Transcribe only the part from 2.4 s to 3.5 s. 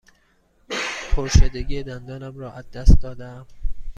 از دست داده ام.